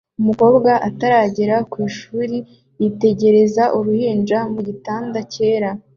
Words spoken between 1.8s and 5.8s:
ishuri yitegereza uruhinja mu gitanda cyera